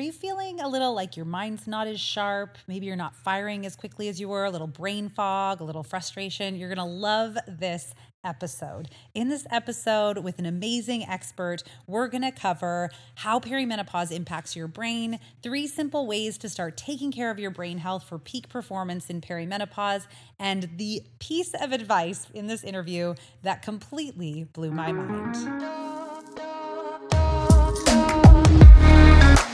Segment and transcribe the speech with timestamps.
[0.00, 2.56] Are you feeling a little like your mind's not as sharp?
[2.66, 5.82] Maybe you're not firing as quickly as you were, a little brain fog, a little
[5.82, 6.56] frustration.
[6.56, 7.92] You're going to love this
[8.24, 8.88] episode.
[9.12, 14.68] In this episode, with an amazing expert, we're going to cover how perimenopause impacts your
[14.68, 19.10] brain, three simple ways to start taking care of your brain health for peak performance
[19.10, 20.06] in perimenopause,
[20.38, 25.79] and the piece of advice in this interview that completely blew my mind.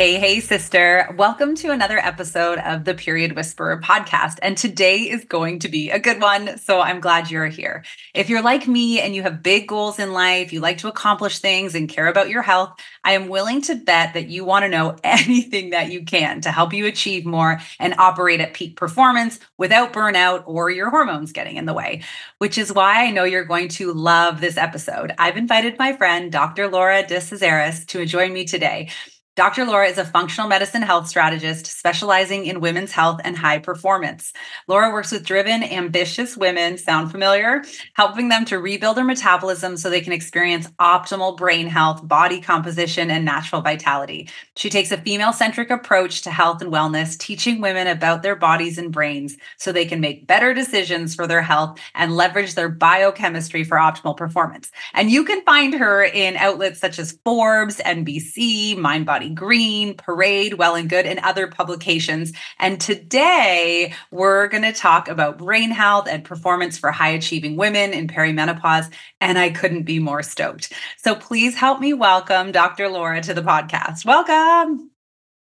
[0.00, 1.14] Hey, hey, sister.
[1.18, 4.38] Welcome to another episode of the Period Whisperer podcast.
[4.40, 6.56] And today is going to be a good one.
[6.56, 7.84] So I'm glad you're here.
[8.14, 11.40] If you're like me and you have big goals in life, you like to accomplish
[11.40, 14.70] things and care about your health, I am willing to bet that you want to
[14.70, 19.38] know anything that you can to help you achieve more and operate at peak performance
[19.58, 22.00] without burnout or your hormones getting in the way,
[22.38, 25.12] which is why I know you're going to love this episode.
[25.18, 26.68] I've invited my friend, Dr.
[26.68, 28.88] Laura DeCesaris, to join me today.
[29.36, 29.64] Dr.
[29.64, 34.32] Laura is a functional medicine health strategist specializing in women's health and high performance.
[34.66, 37.62] Laura works with driven, ambitious women, sound familiar,
[37.94, 43.08] helping them to rebuild their metabolism so they can experience optimal brain health, body composition,
[43.08, 44.28] and natural vitality.
[44.56, 48.78] She takes a female centric approach to health and wellness, teaching women about their bodies
[48.78, 53.62] and brains so they can make better decisions for their health and leverage their biochemistry
[53.62, 54.72] for optimal performance.
[54.92, 60.54] And you can find her in outlets such as Forbes, NBC, Mind Body Green, Parade,
[60.54, 62.32] Well and Good, and other publications.
[62.58, 67.92] And today we're going to talk about brain health and performance for high achieving women
[67.92, 68.90] in perimenopause.
[69.20, 70.72] And I couldn't be more stoked.
[70.96, 72.88] So please help me welcome Dr.
[72.88, 74.04] Laura to the podcast.
[74.04, 74.90] Welcome.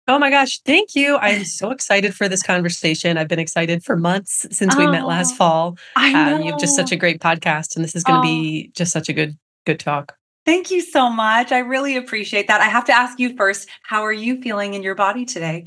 [0.08, 1.18] Oh my gosh, thank you.
[1.18, 3.18] I'm so excited for this conversation.
[3.18, 5.78] I've been excited for months since we met last oh, fall.
[5.96, 6.36] I know.
[6.36, 8.32] Um, you have just such a great podcast, and this is going to oh.
[8.32, 9.36] be just such a good,
[9.66, 10.16] good talk.
[10.46, 11.52] Thank you so much.
[11.52, 12.62] I really appreciate that.
[12.62, 15.66] I have to ask you first, how are you feeling in your body today?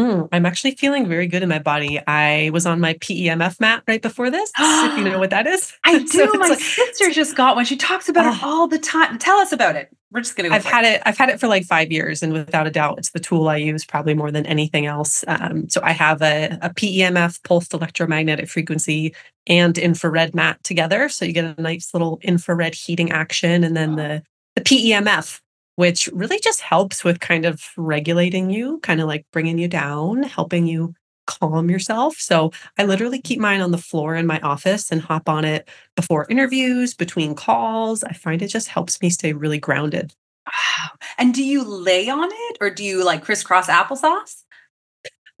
[0.00, 2.00] Mm, I'm actually feeling very good in my body.
[2.06, 5.72] I was on my PEMF mat right before this, if you know what that is.
[5.84, 6.06] I do.
[6.06, 7.64] so my like, sister just got one.
[7.64, 9.18] She talks about it all the time.
[9.18, 9.94] Tell us about it.
[10.14, 10.50] We're just gonna.
[10.50, 11.02] Go I've had it.
[11.04, 13.56] I've had it for like five years, and without a doubt, it's the tool I
[13.56, 15.24] use probably more than anything else.
[15.26, 19.12] Um, so I have a, a PEMF pulsed electromagnetic frequency
[19.48, 23.96] and infrared mat together, so you get a nice little infrared heating action, and then
[23.96, 23.96] wow.
[23.96, 24.22] the
[24.54, 25.40] the PEMF
[25.76, 30.22] which really just helps with kind of regulating you, kind of like bringing you down,
[30.22, 30.94] helping you
[31.26, 32.16] calm yourself.
[32.16, 35.68] So I literally keep mine on the floor in my office and hop on it
[35.96, 38.04] before interviews, between calls.
[38.04, 40.14] I find it just helps me stay really grounded.
[40.46, 40.90] Wow.
[41.18, 44.42] And do you lay on it or do you like crisscross applesauce?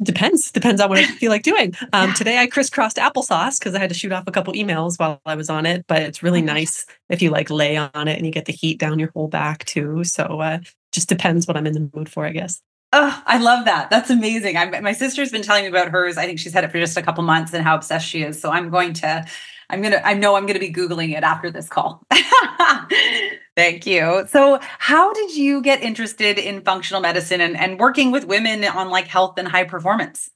[0.02, 0.50] Depends.
[0.50, 1.74] Depends on what I feel like doing.
[1.92, 2.14] Um, yeah.
[2.14, 5.34] Today I crisscrossed applesauce because I had to shoot off a couple emails while I
[5.34, 5.86] was on it.
[5.86, 8.52] But it's really oh nice if you like lay on it and you get the
[8.52, 10.04] heat down your whole back too.
[10.04, 10.58] So uh,
[10.92, 12.60] just depends what I'm in the mood for, I guess.
[12.96, 13.90] Oh, I love that.
[13.90, 14.56] That's amazing.
[14.56, 16.16] I'm, my sister's been telling me about hers.
[16.16, 18.40] I think she's had it for just a couple months and how obsessed she is.
[18.40, 19.26] So I'm going to,
[19.68, 22.06] I'm gonna, I know I'm gonna be googling it after this call.
[23.56, 24.26] Thank you.
[24.28, 28.90] So, how did you get interested in functional medicine and, and working with women on
[28.90, 30.30] like health and high performance?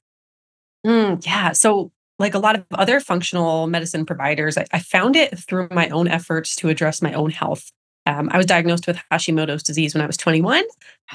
[0.85, 1.53] Mm, yeah.
[1.53, 5.87] So, like a lot of other functional medicine providers, I, I found it through my
[5.89, 7.71] own efforts to address my own health.
[8.09, 10.63] Um, I was diagnosed with Hashimoto's disease when I was 21.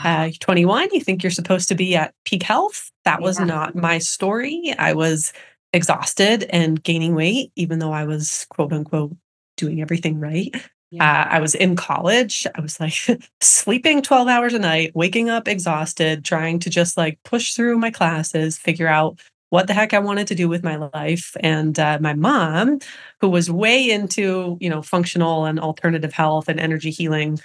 [0.03, 2.93] Uh, 21, you think you're supposed to be at peak health.
[3.05, 3.47] That was yeah.
[3.47, 4.73] not my story.
[4.79, 5.33] I was
[5.73, 9.17] exhausted and gaining weight, even though I was quote unquote
[9.57, 10.55] doing everything right.
[10.93, 11.11] Yeah.
[11.11, 12.47] Uh, I was in college.
[12.55, 12.95] I was like
[13.41, 17.91] sleeping 12 hours a night, waking up exhausted, trying to just like push through my
[17.91, 19.19] classes, figure out
[19.55, 21.37] what the heck I wanted to do with my life.
[21.39, 22.81] And uh, my mom,
[23.21, 27.39] who was way into, you know, functional and alternative health and energy healing,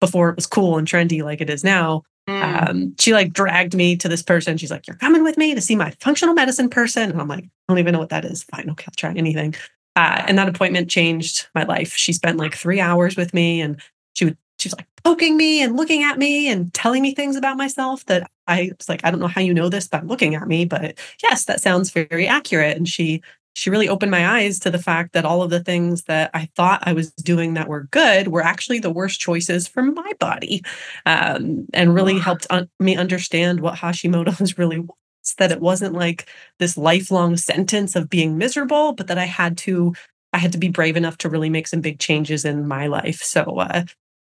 [0.00, 2.02] before it was cool and trendy like it is now.
[2.26, 2.70] Mm.
[2.70, 4.56] Um, she like dragged me to this person.
[4.56, 7.10] She's like, You're coming with me to see my functional medicine person.
[7.10, 8.42] And I'm like, I don't even know what that is.
[8.44, 9.54] Fine, okay, I'll try anything.
[9.96, 11.92] Uh, and that appointment changed my life.
[11.92, 13.78] She spent like three hours with me and
[14.14, 17.36] she would she was like poking me and looking at me and telling me things
[17.36, 20.34] about myself that I was like, I don't know how you know this by looking
[20.34, 22.76] at me, but yes, that sounds very accurate.
[22.76, 23.22] And she
[23.54, 26.48] she really opened my eyes to the fact that all of the things that I
[26.54, 30.62] thought I was doing that were good were actually the worst choices for my body,
[31.06, 34.96] um, and really helped un- me understand what Hashimoto's really was.
[35.36, 39.94] That it wasn't like this lifelong sentence of being miserable, but that I had to
[40.32, 43.20] I had to be brave enough to really make some big changes in my life.
[43.22, 43.84] So uh,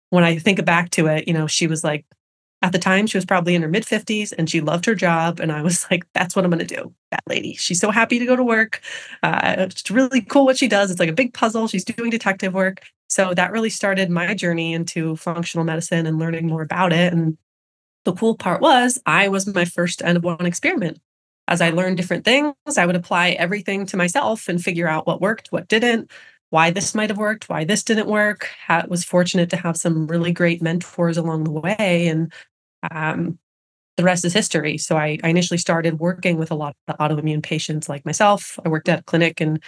[0.09, 2.05] when I think back to it, you know, she was like,
[2.63, 5.41] at the time, she was probably in her mid 50s and she loved her job.
[5.41, 6.93] And I was like, that's what I'm going to do.
[7.11, 7.53] That lady.
[7.55, 8.81] She's so happy to go to work.
[9.21, 10.89] Uh, it's really cool what she does.
[10.89, 11.67] It's like a big puzzle.
[11.67, 12.81] She's doing detective work.
[13.09, 17.13] So that really started my journey into functional medicine and learning more about it.
[17.13, 17.37] And
[18.05, 20.99] the cool part was, I was my first N of one experiment.
[21.49, 25.19] As I learned different things, I would apply everything to myself and figure out what
[25.19, 26.09] worked, what didn't,
[26.49, 28.49] why this might have worked, why this didn't work.
[28.69, 32.07] I was fortunate to have some really great mentors along the way.
[32.07, 32.31] And
[32.91, 33.37] um,
[33.97, 34.77] the rest is history.
[34.77, 38.59] So I, I, initially started working with a lot of the autoimmune patients like myself.
[38.65, 39.59] I worked at a clinic in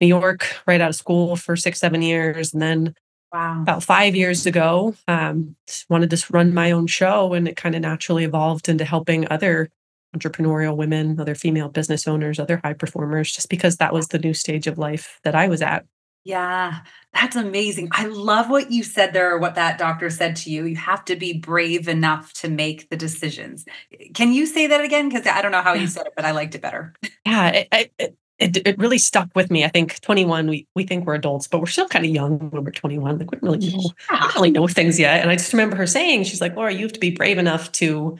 [0.00, 2.52] New York right out of school for six, seven years.
[2.52, 2.94] And then
[3.32, 3.62] wow.
[3.62, 5.54] about five years ago, um,
[5.88, 9.70] wanted to run my own show and it kind of naturally evolved into helping other
[10.16, 14.34] entrepreneurial women, other female business owners, other high performers, just because that was the new
[14.34, 15.84] stage of life that I was at.
[16.28, 16.80] Yeah,
[17.14, 17.88] that's amazing.
[17.92, 20.66] I love what you said there, or what that doctor said to you.
[20.66, 23.64] You have to be brave enough to make the decisions.
[24.12, 25.08] Can you say that again?
[25.08, 26.92] Because I don't know how you said it, but I liked it better.
[27.24, 29.64] Yeah, it, it, it, it really stuck with me.
[29.64, 32.62] I think 21, we, we think we're adults, but we're still kind of young when
[32.62, 33.18] we're 21.
[33.18, 34.14] Like we don't really know, yeah.
[34.14, 35.22] we don't really know things yet.
[35.22, 37.72] And I just remember her saying, she's like, Laura, you have to be brave enough
[37.72, 38.18] to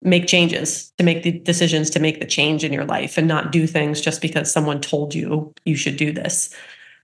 [0.00, 3.52] make changes, to make the decisions, to make the change in your life and not
[3.52, 6.54] do things just because someone told you you should do this.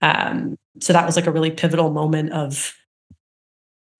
[0.01, 2.73] Um, so that was like a really pivotal moment of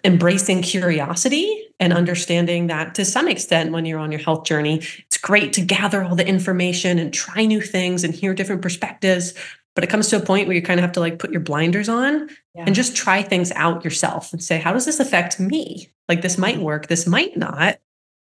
[0.03, 5.18] embracing curiosity and understanding that to some extent when you're on your health journey it's
[5.18, 9.33] great to gather all the information and try new things and hear different perspectives
[9.75, 11.39] but it comes to a point where you kind of have to like put your
[11.39, 12.63] blinders on yeah.
[12.65, 16.38] and just try things out yourself and say how does this affect me like this
[16.38, 17.77] might work this might not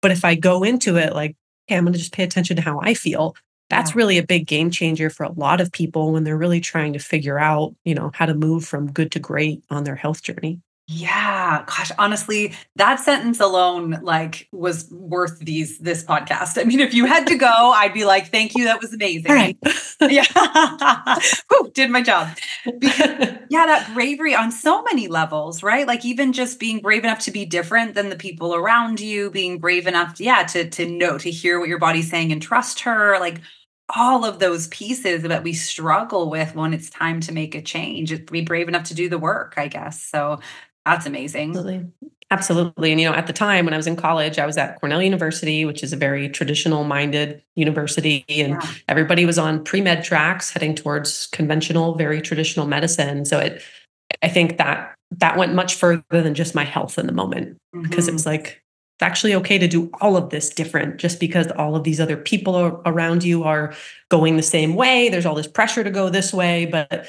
[0.02, 1.36] but if i go into it like
[1.68, 3.36] okay i'm going to just pay attention to how i feel
[3.70, 3.98] that's yeah.
[3.98, 7.00] really a big game changer for a lot of people when they're really trying to
[7.00, 10.62] figure out, you know, how to move from good to great on their health journey.
[10.88, 16.62] Yeah, gosh, honestly, that sentence alone like was worth these this podcast.
[16.62, 19.32] I mean, if you had to go, I'd be like, "Thank you, that was amazing."
[19.32, 19.58] Right.
[20.00, 20.26] yeah.
[21.50, 22.38] Whew, did my job.
[22.78, 23.10] Because,
[23.50, 25.88] yeah, that bravery on so many levels, right?
[25.88, 29.58] Like even just being brave enough to be different than the people around you, being
[29.58, 33.18] brave enough, yeah, to to know, to hear what your body's saying and trust her,
[33.20, 33.42] like
[33.94, 38.26] all of those pieces that we struggle with when it's time to make a change.
[38.26, 40.02] Be brave enough to do the work, I guess.
[40.02, 40.40] So
[40.86, 41.50] that's amazing.
[41.50, 41.86] Absolutely.
[42.32, 42.92] Absolutely.
[42.92, 45.02] And, you know, at the time when I was in college, I was at Cornell
[45.02, 48.26] University, which is a very traditional minded university.
[48.28, 48.68] And yeah.
[48.88, 53.26] everybody was on pre med tracks heading towards conventional, very traditional medicine.
[53.26, 53.62] So it,
[54.24, 57.84] I think that that went much further than just my health in the moment mm-hmm.
[57.84, 58.62] because it was like,
[58.96, 62.16] it's actually okay to do all of this different just because all of these other
[62.16, 63.74] people around you are
[64.08, 65.10] going the same way.
[65.10, 67.06] There's all this pressure to go this way, but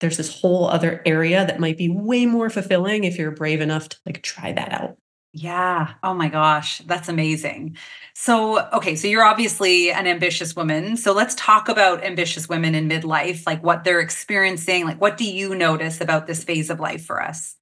[0.00, 3.90] there's this whole other area that might be way more fulfilling if you're brave enough
[3.90, 4.96] to like try that out.
[5.34, 5.94] Yeah.
[6.02, 6.78] Oh my gosh.
[6.80, 7.76] That's amazing.
[8.14, 8.94] So, okay.
[8.96, 10.98] So, you're obviously an ambitious woman.
[10.98, 14.84] So, let's talk about ambitious women in midlife, like what they're experiencing.
[14.84, 17.56] Like, what do you notice about this phase of life for us?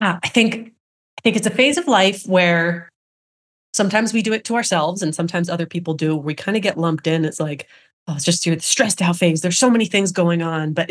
[0.00, 0.72] Uh, I think,
[1.24, 2.88] think it's a phase of life where
[3.72, 6.16] sometimes we do it to ourselves and sometimes other people do.
[6.16, 7.24] We kind of get lumped in.
[7.24, 7.68] It's like,
[8.06, 9.40] oh, it's just your stressed out phase.
[9.40, 10.90] There's so many things going on, but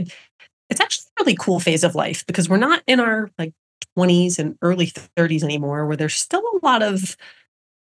[0.69, 3.53] it's actually a really cool phase of life because we're not in our like
[3.97, 7.17] 20s and early 30s anymore, where there's still a lot of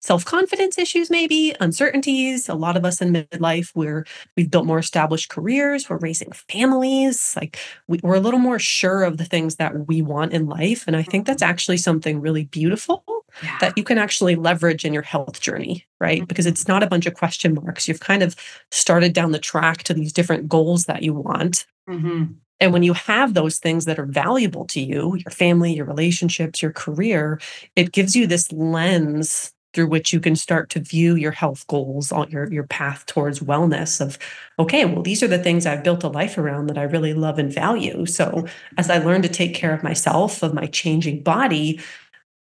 [0.04, 2.46] self confidence issues, maybe uncertainties.
[2.48, 4.04] A lot of us in midlife, where
[4.36, 7.58] we've built more established careers, we're raising families, like
[7.88, 10.84] we, are a little more sure of the things that we want in life.
[10.86, 11.50] And I think that's mm-hmm.
[11.50, 13.02] actually something really beautiful
[13.42, 13.56] yeah.
[13.60, 16.18] that you can actually leverage in your health journey, right?
[16.18, 16.26] Mm-hmm.
[16.26, 17.88] Because it's not a bunch of question marks.
[17.88, 18.36] You've kind of
[18.70, 21.66] started down the track to these different goals that you want.
[21.88, 22.24] Mm-hmm.
[22.60, 26.60] And when you have those things that are valuable to you, your family, your relationships,
[26.60, 27.40] your career,
[27.74, 32.12] it gives you this lens through which you can start to view your health goals
[32.12, 34.18] on your your path towards wellness of
[34.58, 37.38] okay well these are the things i've built a life around that i really love
[37.38, 38.46] and value so
[38.78, 41.80] as i learn to take care of myself of my changing body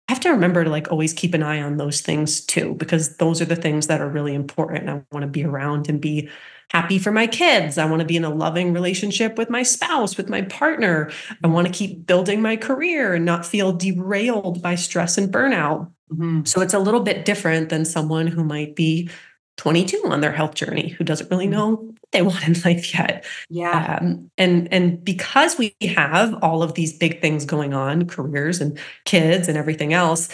[0.09, 3.17] I have to remember to like always keep an eye on those things too, because
[3.17, 4.89] those are the things that are really important.
[4.89, 6.29] I want to be around and be
[6.71, 7.77] happy for my kids.
[7.77, 11.09] I want to be in a loving relationship with my spouse, with my partner.
[11.41, 15.92] I want to keep building my career and not feel derailed by stress and burnout.
[16.11, 16.43] Mm-hmm.
[16.45, 19.09] So it's a little bit different than someone who might be
[19.57, 21.53] 22 on their health journey who doesn't really mm-hmm.
[21.53, 23.25] know what they want in life yet.
[23.49, 23.99] Yeah.
[24.01, 28.77] Um, and and because we have all of these big things going on, careers and
[29.05, 30.29] kids and everything else,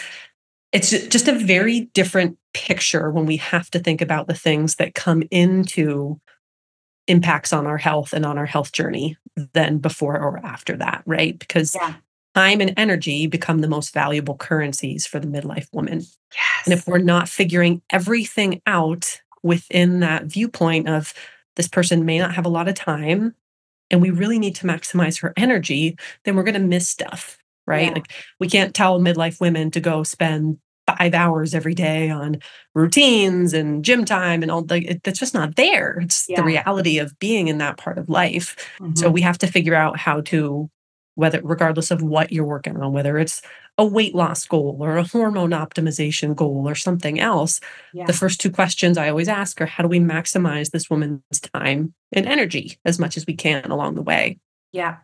[0.72, 4.94] it's just a very different picture when we have to think about the things that
[4.94, 6.20] come into
[7.06, 9.16] impacts on our health and on our health journey
[9.52, 11.38] than before or after that, right?
[11.38, 11.94] Because yeah
[12.34, 15.98] time and energy become the most valuable currencies for the midlife woman.
[15.98, 16.66] Yes.
[16.66, 21.12] And if we're not figuring everything out within that viewpoint of
[21.56, 23.34] this person may not have a lot of time
[23.90, 27.88] and we really need to maximize her energy, then we're going to miss stuff, right?
[27.88, 27.94] Yeah.
[27.94, 32.38] Like we can't tell midlife women to go spend five hours every day on
[32.74, 36.36] routines and gym time and all the it, that's just not there it's yeah.
[36.36, 38.94] the reality of being in that part of life mm-hmm.
[38.96, 40.68] so we have to figure out how to
[41.14, 43.42] whether regardless of what you're working on whether it's
[43.78, 47.60] a weight loss goal or a hormone optimization goal or something else
[47.92, 48.06] yeah.
[48.06, 51.92] the first two questions i always ask are how do we maximize this woman's time
[52.12, 54.38] and energy as much as we can along the way
[54.72, 54.96] yeah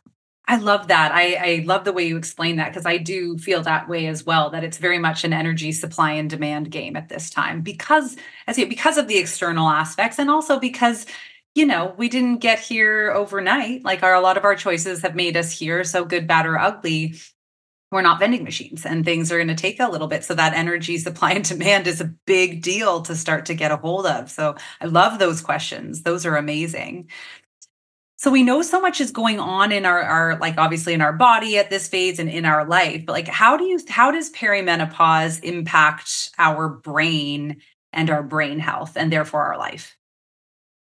[0.49, 1.11] I love that.
[1.13, 4.25] I, I love the way you explain that because I do feel that way as
[4.25, 4.51] well.
[4.51, 8.57] That it's very much an energy supply and demand game at this time because, as
[8.57, 11.07] because of the external aspects, and also because
[11.57, 13.83] you know, we didn't get here overnight.
[13.83, 15.85] Like our a lot of our choices have made us here.
[15.85, 17.15] So good, bad, or ugly.
[17.91, 20.23] We're not vending machines and things are going to take a little bit.
[20.23, 23.77] So that energy supply and demand is a big deal to start to get a
[23.77, 24.31] hold of.
[24.31, 26.03] So I love those questions.
[26.03, 27.09] Those are amazing.
[28.19, 31.13] So we know so much is going on in our, our like obviously in our
[31.13, 34.31] body at this phase and in our life, but like how do you how does
[34.33, 39.97] perimenopause impact our brain and our brain health and therefore our life?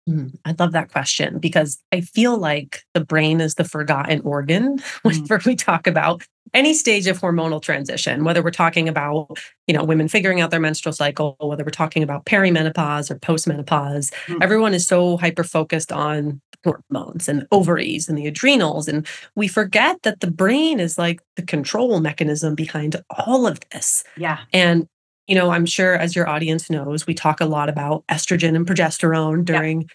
[0.08, 4.80] Mm, I love that question because I feel like the brain is the forgotten organ
[5.02, 5.46] whenever mm.
[5.46, 10.08] we talk about any stage of hormonal transition, whether we're talking about, you know, women
[10.08, 14.38] figuring out their menstrual cycle, whether we're talking about perimenopause or postmenopause, mm.
[14.42, 18.88] everyone is so hyper focused on hormones and ovaries and the adrenals.
[18.88, 24.04] And we forget that the brain is like the control mechanism behind all of this.
[24.18, 24.40] Yeah.
[24.54, 24.88] And
[25.28, 28.66] you know, I'm sure as your audience knows, we talk a lot about estrogen and
[28.68, 29.90] progesterone during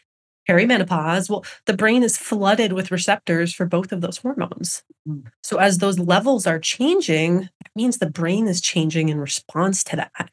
[0.48, 0.54] yeah.
[0.54, 1.30] perimenopause.
[1.30, 4.82] Well, the brain is flooded with receptors for both of those hormones.
[5.08, 5.26] Mm.
[5.42, 9.96] So as those levels are changing, it means the brain is changing in response to
[9.96, 10.30] that.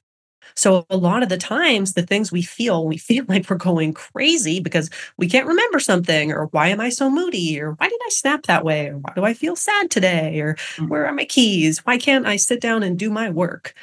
[0.55, 3.93] So a lot of the times the things we feel, we feel like we're going
[3.93, 7.99] crazy because we can't remember something or why am I so moody or why did
[8.03, 10.89] I snap that way or why do I feel sad today or mm.
[10.89, 11.85] where are my keys?
[11.85, 13.75] Why can't I sit down and do my work?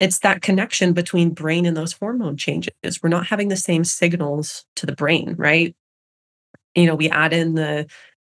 [0.00, 3.02] It's that connection between brain and those hormone changes.
[3.02, 5.74] We're not having the same signals to the brain, right?
[6.74, 7.86] You know, we add in the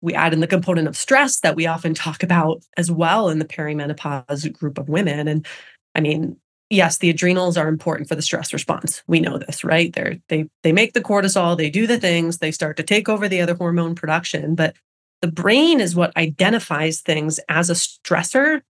[0.02, 3.38] we add in the component of stress that we often talk about as well in
[3.38, 5.28] the perimenopause group of women.
[5.28, 5.46] And
[5.94, 6.38] I mean,
[6.70, 9.02] yes, the adrenals are important for the stress response.
[9.06, 9.92] We know this, right?
[9.92, 13.28] They're they they make the cortisol, they do the things, they start to take over
[13.28, 14.74] the other hormone production, but
[15.20, 18.62] the brain is what identifies things as a stressor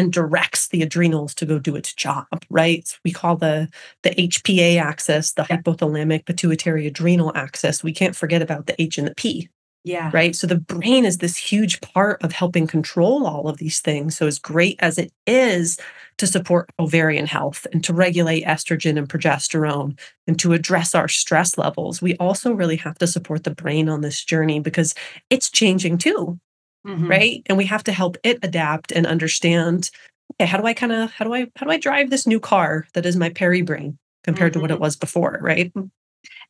[0.00, 2.88] and directs the adrenals to go do its job, right?
[2.88, 3.68] So we call the
[4.02, 7.84] the HPA axis, the hypothalamic pituitary adrenal axis.
[7.84, 9.50] We can't forget about the H and the P.
[9.84, 10.10] Yeah.
[10.12, 10.36] Right.
[10.36, 14.16] So the brain is this huge part of helping control all of these things.
[14.16, 15.78] So as great as it is
[16.18, 21.56] to support ovarian health and to regulate estrogen and progesterone and to address our stress
[21.56, 24.94] levels, we also really have to support the brain on this journey because
[25.30, 26.38] it's changing too
[26.86, 27.08] mm-hmm.
[27.08, 27.42] right?
[27.46, 29.90] And we have to help it adapt and understand.
[30.34, 32.40] Okay, how do I kind of how do I how do I drive this new
[32.40, 34.58] car that is my peri brain compared mm-hmm.
[34.58, 34.82] to what it mm-hmm.
[34.82, 35.72] was before, right?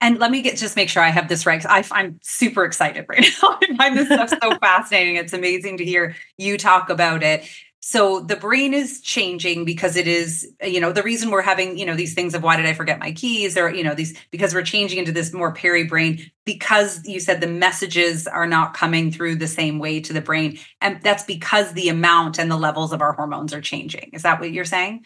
[0.00, 1.64] And let me get just make sure I have this right.
[1.66, 3.58] I, I'm super excited right now.
[3.62, 5.16] I find this stuff so fascinating.
[5.16, 7.48] It's amazing to hear you talk about it
[7.80, 11.86] so the brain is changing because it is you know the reason we're having you
[11.86, 14.54] know these things of why did i forget my keys or you know these because
[14.54, 19.12] we're changing into this more peri brain because you said the messages are not coming
[19.12, 20.58] through the same way to the brain.
[20.80, 24.10] And that's because the amount and the levels of our hormones are changing.
[24.14, 25.04] Is that what you're saying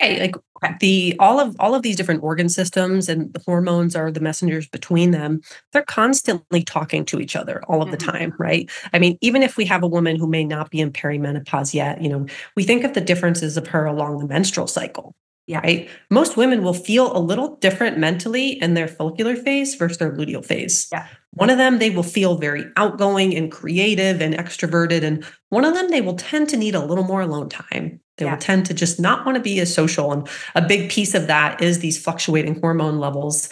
[0.00, 0.36] like
[0.80, 4.68] the all of all of these different organ systems and the hormones are the messengers
[4.68, 5.40] between them.
[5.72, 7.92] They're constantly talking to each other all of mm-hmm.
[7.92, 8.70] the time, right?
[8.92, 12.02] I mean, even if we have a woman who may not be in perimenopause yet,
[12.02, 12.26] you know,
[12.56, 15.14] we think of the differences of her along the menstrual cycle.
[15.48, 15.60] Yeah.
[15.60, 15.88] Right.
[16.10, 20.44] Most women will feel a little different mentally in their follicular phase versus their luteal
[20.44, 20.88] phase.
[20.92, 21.06] Yeah.
[21.32, 25.02] One of them, they will feel very outgoing and creative and extroverted.
[25.02, 27.98] And one of them, they will tend to need a little more alone time.
[28.18, 28.32] They yeah.
[28.32, 30.12] will tend to just not want to be as social.
[30.12, 33.48] And a big piece of that is these fluctuating hormone levels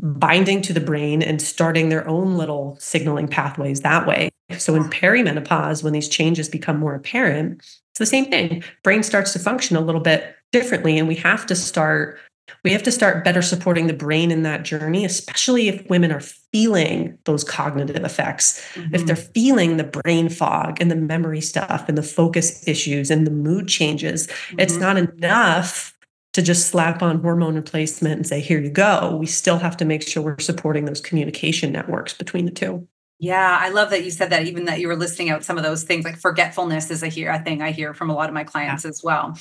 [0.00, 4.28] binding to the brain and starting their own little signaling pathways that way.
[4.58, 8.62] So in perimenopause, when these changes become more apparent, it's the same thing.
[8.82, 12.18] Brain starts to function a little bit differently and we have to start
[12.62, 16.20] we have to start better supporting the brain in that journey especially if women are
[16.20, 18.94] feeling those cognitive effects mm-hmm.
[18.94, 23.26] if they're feeling the brain fog and the memory stuff and the focus issues and
[23.26, 24.60] the mood changes mm-hmm.
[24.60, 25.96] it's not enough
[26.32, 29.84] to just slap on hormone replacement and say here you go we still have to
[29.84, 32.86] make sure we're supporting those communication networks between the two
[33.20, 34.44] yeah, I love that you said that.
[34.44, 37.30] Even that you were listing out some of those things, like forgetfulness is a hear
[37.30, 38.90] a thing I hear from a lot of my clients yeah.
[38.90, 39.38] as well.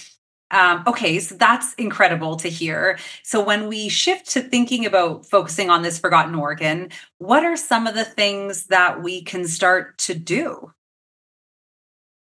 [0.53, 2.99] Um, okay, so that's incredible to hear.
[3.23, 7.87] So, when we shift to thinking about focusing on this forgotten organ, what are some
[7.87, 10.71] of the things that we can start to do?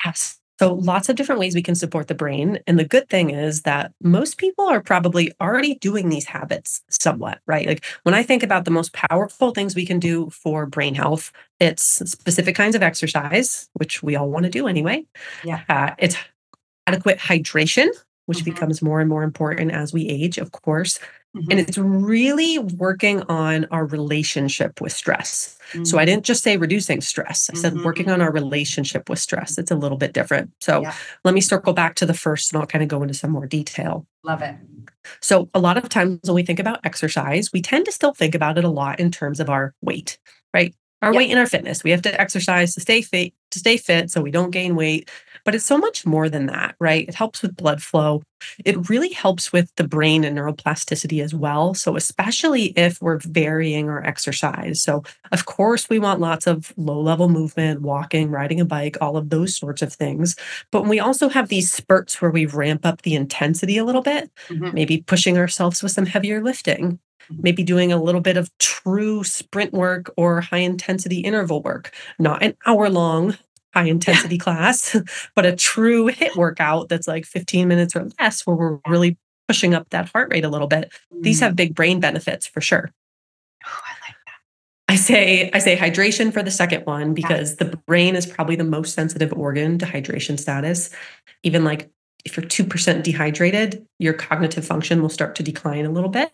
[0.03, 0.39] Yes.
[0.57, 2.60] So, lots of different ways we can support the brain.
[2.65, 7.39] And the good thing is that most people are probably already doing these habits somewhat,
[7.45, 7.67] right?
[7.67, 11.34] Like when I think about the most powerful things we can do for brain health,
[11.60, 15.03] it's specific kinds of exercise, which we all want to do anyway.
[15.43, 15.63] Yeah.
[15.67, 16.15] Uh, it's
[16.88, 17.89] adequate hydration,
[18.25, 18.51] which mm-hmm.
[18.51, 21.00] becomes more and more important as we age, of course.
[21.36, 21.51] Mm-hmm.
[21.51, 25.58] And it's really working on our relationship with stress.
[25.72, 25.84] Mm-hmm.
[25.84, 26.06] So I mm-hmm.
[26.08, 28.22] didn't just say reducing stress, I said working on mm-hmm.
[28.24, 29.58] our relationship with stress.
[29.58, 30.51] It's a little bit different.
[30.62, 30.94] So yeah.
[31.25, 33.48] let me circle back to the first and I'll kind of go into some more
[33.48, 34.08] detail.
[34.24, 34.56] Love it.
[35.22, 38.34] So a lot of times when we think about exercise, we tend to still think
[38.34, 40.18] about it a lot in terms of our weight,
[40.54, 40.74] right?
[41.01, 41.18] Our yep.
[41.18, 41.84] weight and our fitness.
[41.84, 45.12] We have to exercise to stay fit, to stay fit so we don't gain weight.
[45.45, 47.07] But it's so much more than that, right?
[47.07, 48.23] It helps with blood flow.
[48.65, 51.73] It really helps with the brain and neuroplasticity as well.
[51.75, 54.81] So, especially if we're varying our exercise.
[54.81, 59.17] So, of course, we want lots of low level movement, walking, riding a bike, all
[59.17, 60.35] of those sorts of things.
[60.71, 64.31] But we also have these spurts where we ramp up the intensity a little bit,
[64.47, 64.73] mm-hmm.
[64.73, 66.99] maybe pushing ourselves with some heavier lifting,
[67.31, 67.41] mm-hmm.
[67.41, 72.41] maybe doing a little bit of true sprint work or high intensity interval work, not
[72.41, 73.38] an hour long,
[73.75, 74.43] high intensity yeah.
[74.43, 74.95] class,
[75.35, 79.73] but a true HIIT workout that's like 15 minutes or less, where we're really pushing
[79.73, 80.91] up that heart rate a little bit.
[81.13, 81.23] Mm.
[81.23, 82.91] These have big brain benefits for sure.
[83.65, 84.93] Oh, I like that.
[84.93, 87.67] I say I say hydration for the second one because yeah.
[87.67, 90.89] the brain is probably the most sensitive organ to hydration status.
[91.43, 91.91] Even like
[92.25, 96.31] if you're 2% dehydrated, your cognitive function will start to decline a little bit.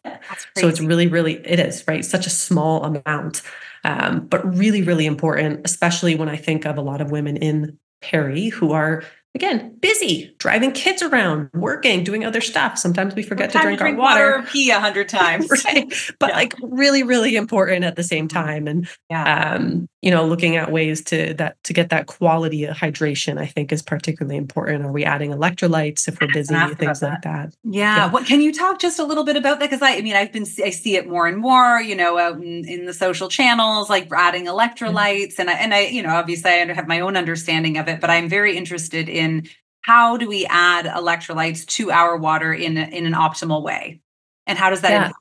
[0.58, 2.04] So it's really, really, it is, right?
[2.06, 3.42] Such a small amount,
[3.84, 7.78] um, but really, really important, especially when I think of a lot of women in
[8.02, 9.04] peri who are
[9.36, 12.78] again busy driving kids around working doing other stuff.
[12.78, 15.50] Sometimes we forget to drink, drink, our water, water pee a hundred times.
[15.66, 16.36] Right but yeah.
[16.36, 18.68] like really really important at the same time.
[18.68, 19.56] And yeah.
[19.56, 23.46] um you know looking at ways to that to get that quality of hydration i
[23.46, 27.96] think is particularly important are we adding electrolytes if we're busy things like that yeah.
[27.96, 28.12] yeah.
[28.12, 30.32] what can you talk just a little bit about that because I, I mean i've
[30.32, 33.90] been i see it more and more you know out in, in the social channels
[33.90, 35.42] like adding electrolytes mm-hmm.
[35.42, 38.10] and i and i you know obviously i have my own understanding of it but
[38.10, 39.48] i'm very interested in
[39.82, 44.02] how do we add electrolytes to our water in in an optimal way
[44.48, 45.06] and how does that yeah.
[45.06, 45.18] impact?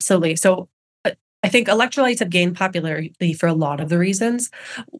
[0.00, 0.68] absolutely so
[1.42, 4.50] I think electrolytes have gained popularity for a lot of the reasons.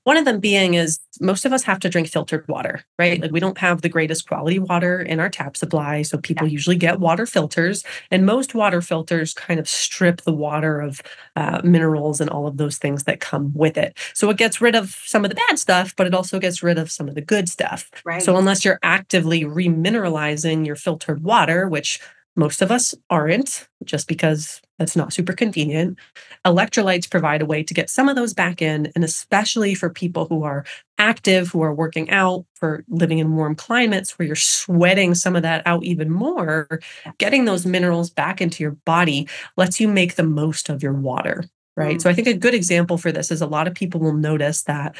[0.02, 3.20] One of them being is most of us have to drink filtered water, right?
[3.20, 6.02] Like we don't have the greatest quality water in our tap supply.
[6.02, 6.52] So people yeah.
[6.52, 11.00] usually get water filters, and most water filters kind of strip the water of
[11.36, 13.96] uh, minerals and all of those things that come with it.
[14.14, 16.78] So it gets rid of some of the bad stuff, but it also gets rid
[16.78, 17.88] of some of the good stuff.
[18.04, 18.22] Right.
[18.22, 22.00] So unless you're actively remineralizing your filtered water, which
[22.34, 25.98] most of us aren't, just because that's not super convenient.
[26.46, 30.26] Electrolytes provide a way to get some of those back in, and especially for people
[30.26, 30.64] who are
[30.98, 35.42] active, who are working out, for living in warm climates where you're sweating some of
[35.42, 36.80] that out even more,
[37.18, 41.44] getting those minerals back into your body lets you make the most of your water,
[41.76, 41.98] right?
[41.98, 42.02] Mm.
[42.02, 44.62] So I think a good example for this is a lot of people will notice
[44.62, 44.96] that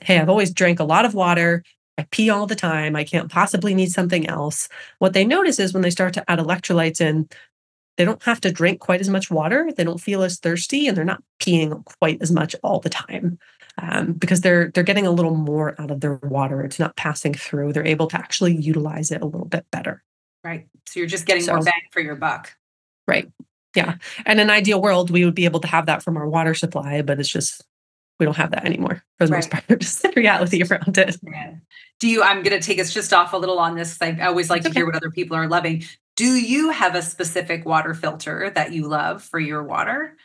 [0.00, 1.62] hey, I've always drank a lot of water
[2.02, 2.96] I pee all the time.
[2.96, 4.68] I can't possibly need something else.
[4.98, 7.28] What they notice is when they start to add electrolytes in,
[7.96, 9.70] they don't have to drink quite as much water.
[9.76, 13.38] They don't feel as thirsty, and they're not peeing quite as much all the time
[13.78, 16.62] um, because they're they're getting a little more out of their water.
[16.62, 17.72] It's not passing through.
[17.72, 20.02] They're able to actually utilize it a little bit better.
[20.42, 20.66] Right.
[20.88, 22.52] So you're just getting so, more bang for your buck.
[23.06, 23.30] Right.
[23.76, 23.96] Yeah.
[24.26, 26.54] And in an ideal world, we would be able to have that from our water
[26.54, 27.64] supply, but it's just
[28.22, 29.38] we don't have that anymore for the right.
[29.38, 29.64] most part.
[29.80, 31.16] Just the reality around it.
[31.22, 31.54] Yeah.
[32.02, 32.20] Do you?
[32.20, 33.96] I'm going to take us just off a little on this.
[33.96, 35.84] Because I always like to hear what other people are loving.
[36.16, 40.16] Do you have a specific water filter that you love for your water?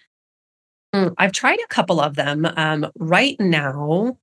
[0.95, 2.47] Mm, I've tried a couple of them.
[2.57, 4.17] Um, right now,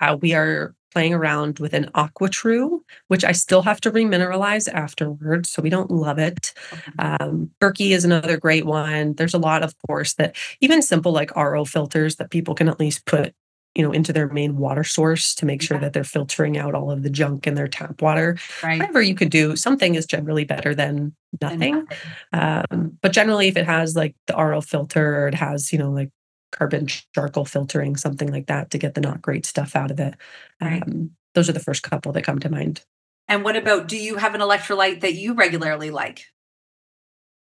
[0.00, 5.50] uh, we are playing around with an AquaTru, which I still have to remineralize afterwards,
[5.50, 6.52] so we don't love it.
[6.72, 6.92] Okay.
[7.00, 9.14] Um, Berkey is another great one.
[9.14, 12.78] There's a lot, of course, that even simple like RO filters that people can at
[12.78, 13.34] least put
[13.74, 15.82] you know into their main water source to make sure Yeah.
[15.82, 18.78] that they're filtering out all of the junk in their tap water Right.
[18.80, 21.86] whatever you could do something is generally better than nothing
[22.32, 25.90] um, but generally if it has like the ro filter or it has you know
[25.92, 26.10] like
[26.52, 30.14] carbon charcoal filtering something like that to get the not great stuff out of it
[30.60, 30.82] Right.
[30.82, 32.82] um, those are the first couple that come to mind
[33.28, 36.24] And what about do you have an electrolyte that you regularly like?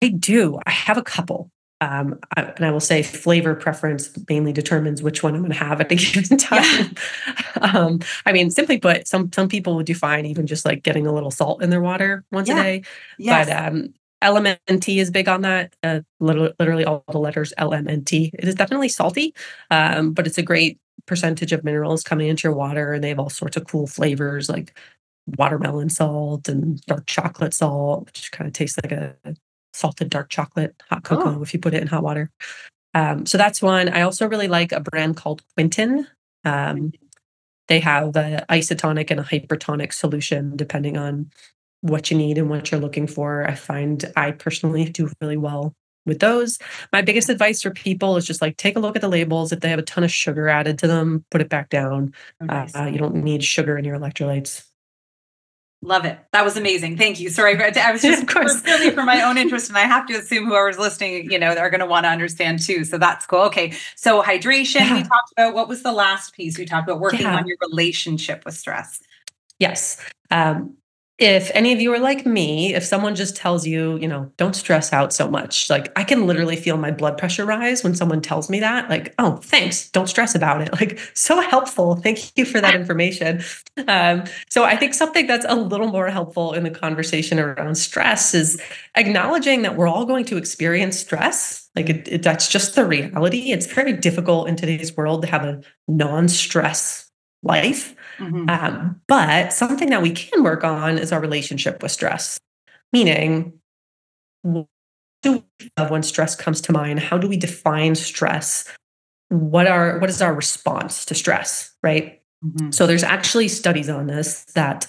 [0.02, 4.52] i do i have a couple um, I, and I will say flavor preference mainly
[4.52, 6.94] determines which one I'm going to have at the given time.
[7.60, 11.06] um, I mean, simply put, some some people would do fine even just like getting
[11.06, 12.60] a little salt in their water once Yeah.
[12.60, 12.82] a day.
[13.18, 13.46] Yes.
[13.48, 15.74] But um, LMNT is big on that.
[15.82, 18.30] Uh, literally, literally all the letters LMNT.
[18.32, 19.34] It is definitely salty,
[19.70, 23.18] um, but it's a great percentage of minerals coming into your water, and they have
[23.18, 24.76] all sorts of cool flavors like
[25.38, 29.14] watermelon salt and dark chocolate salt, which kind of tastes like a
[29.76, 31.42] salted dark chocolate, hot cocoa Oh.
[31.42, 32.30] if you put it in hot water.
[32.94, 33.88] Um, so that's one.
[33.90, 36.06] I also really like a brand called Quinton.
[36.44, 36.92] Um,
[37.68, 41.30] they have a isotonic and a hypertonic solution depending on
[41.82, 43.46] what you need and what you're looking for.
[43.46, 45.74] I find I personally do really well
[46.06, 46.58] with those.
[46.92, 49.52] My biggest advice for people is just like take a look at the labels.
[49.52, 52.14] If they have a ton of sugar added to them, put it back down.
[52.40, 52.74] Oh, nice.
[52.74, 54.64] Uh, you don't need sugar in your electrolytes.
[55.82, 56.18] Love it.
[56.32, 56.96] That was amazing.
[56.96, 57.28] Thank you.
[57.28, 58.62] Sorry, but I was just of course.
[58.64, 61.70] really for my own interest, and I have to assume whoever's listening, you know, they're
[61.70, 62.84] going to want to understand too.
[62.84, 63.40] So that's cool.
[63.42, 65.54] Okay, so hydration we talked about.
[65.54, 67.00] What was the last piece we talked about?
[67.00, 67.36] Working Yeah.
[67.36, 69.00] on your relationship with stress.
[69.58, 70.00] Yes.
[70.30, 70.76] Um,
[71.18, 74.55] if any of you are like me, if someone just tells you, you know, don't
[74.55, 78.20] stress out so much, like I can literally feel my blood pressure rise when someone
[78.20, 80.70] tells me that, like, oh, thanks, don't stress about it.
[80.76, 81.96] Like, so helpful.
[81.96, 83.42] Thank you for that information.
[83.88, 88.35] Um, so I think something that's a little more helpful in the conversation around stress
[88.35, 88.61] is
[88.94, 91.70] acknowledging that we're all going to experience stress.
[91.74, 93.52] Like, it, it, that's just the reality.
[93.52, 97.11] It's very difficult in today's world to have a non stress
[97.42, 97.95] life.
[98.20, 98.50] Mhm.
[98.50, 102.38] Um, but something that we can work on is our relationship with stress,
[102.92, 103.55] meaning,
[104.42, 104.66] what
[105.22, 107.00] do we have when stress comes to mind?
[107.00, 108.64] How do we define stress?
[109.31, 111.72] What are what is our response to stress?
[111.83, 112.20] Right.
[112.44, 112.74] Mhm.
[112.74, 114.87] So there's actually studies on this that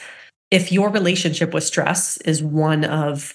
[0.52, 3.34] if your relationship with stress is one of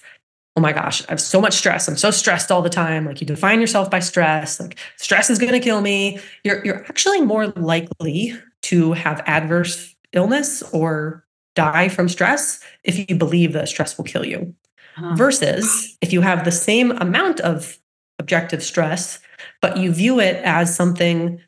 [0.57, 1.87] oh my gosh, I have so much stress.
[1.87, 3.05] I'm so stressed all the time.
[3.05, 6.19] Like you define yourself by stress, like stress is going to kill me.
[6.43, 13.15] You're you're actually more likely to have adverse illness or die from stress if you
[13.15, 14.53] believe that stress will kill you.
[14.95, 15.15] Huh.
[15.15, 17.79] Versus if you have the same amount of
[18.19, 19.19] objective stress,
[19.61, 21.39] but you view it as something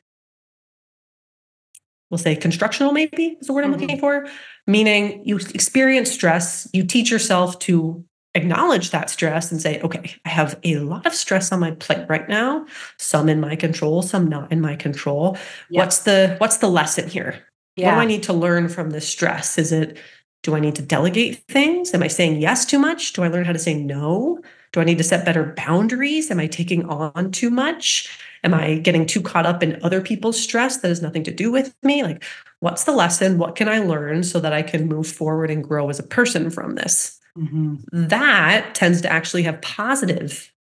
[2.09, 3.99] we'll say constructional maybe is the word I'm looking mm-hmm.
[3.99, 4.27] for,
[4.67, 8.03] meaning you experience stress, you teach yourself to
[8.35, 12.05] acknowledge that stress and say, okay, I have a lot of stress on my plate
[12.07, 12.65] right now,
[12.97, 15.37] some in my control, some not in my control.
[15.69, 15.81] Yeah.
[15.81, 17.43] What's the what's the lesson here?
[17.77, 19.57] What do I need to learn from this stress?
[19.57, 19.97] Is it
[20.43, 21.93] do I need to delegate things?
[21.93, 23.13] Am I saying yes too much?
[23.13, 24.39] Do I learn how to say no?
[24.73, 26.29] Do I need to set better boundaries?
[26.29, 28.19] Am I taking on too much?
[28.43, 31.51] Am I getting too caught up in other people's stress that has nothing to do
[31.51, 32.03] with me?
[32.03, 32.23] Like,
[32.59, 33.39] what's the lesson?
[33.39, 36.51] What can I learn so that I can move forward and grow as a person
[36.51, 37.19] from this?
[37.37, 37.83] Mhm.
[37.91, 40.51] That tends to actually have positive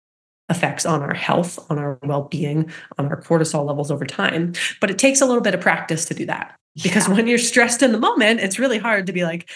[0.50, 4.52] effects on our health, on our well being, on our cortisol levels over time.
[4.80, 7.14] But it takes a little bit of practice to do that because Yeah.
[7.14, 9.48] when you're stressed in the moment, it's really hard to be like,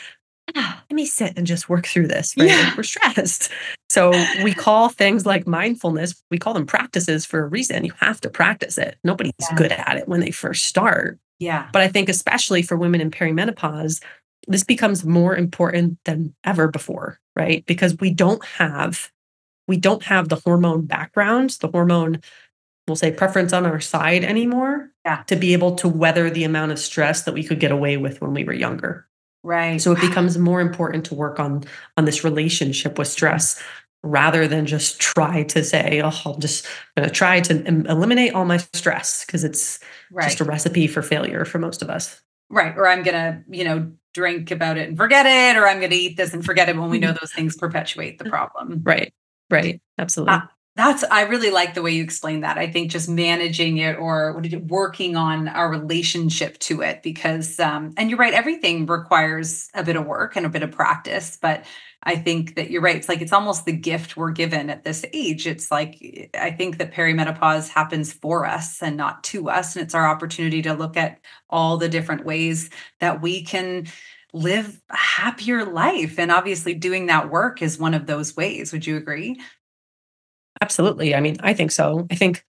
[0.56, 2.34] ah, let me sit and just work through this.
[2.38, 2.48] Right?
[2.48, 2.56] Yeah.
[2.68, 3.50] Like, we're stressed.
[3.90, 7.84] So we call things like mindfulness, we call them practices for a reason.
[7.84, 8.96] You have to practice it.
[9.04, 9.56] Nobody's Yeah.
[9.56, 11.18] good at it when they first start.
[11.40, 11.68] yeah.
[11.72, 14.02] But I think, especially for women in perimenopause,
[14.48, 17.64] this becomes more important than ever before, right?
[17.66, 19.10] Because we don't have
[19.66, 22.22] we don't have the hormone background, the hormone,
[22.86, 25.22] we'll say preference on our side anymore Yeah.
[25.26, 28.22] to be able to weather the amount of stress that we could get away with
[28.22, 29.06] when we were younger.
[29.44, 29.80] Right.
[29.80, 31.64] So it becomes more important to work on
[31.96, 33.62] on this relationship with stress
[34.02, 38.44] rather than just try to say, oh, I'll just going to try to eliminate all
[38.44, 39.80] my stress because it's
[40.10, 40.24] right.
[40.24, 42.20] just a recipe for failure for most of us.
[42.50, 42.74] Right.
[42.76, 45.90] Or I'm going to, you know, drink about it and forget it, or I'm going
[45.90, 47.18] to eat this and forget it when we know Mm-hmm.
[47.20, 48.80] those things perpetuate the problem.
[48.84, 49.12] Right.
[49.50, 49.80] Right.
[49.98, 50.34] Absolutely.
[50.34, 52.58] Ah, That's, I really like the way you explain that.
[52.58, 57.58] I think just managing it or what it, working on our relationship to it because,
[57.58, 61.38] um, and you're right, everything requires a bit of work and a bit of practice,
[61.40, 61.64] but
[62.02, 62.96] I think that you're right.
[62.96, 65.46] It's like it's almost the gift we're given at this age.
[65.46, 69.74] It's like I think that perimenopause happens for us and not to us.
[69.74, 71.18] And it's our opportunity to look at
[71.50, 73.86] all the different ways that we can
[74.32, 76.18] live a happier life.
[76.18, 78.72] And obviously, doing that work is one of those ways.
[78.72, 79.40] Would you agree?
[80.60, 81.14] Absolutely.
[81.14, 82.06] I mean, I think so.
[82.10, 82.44] I think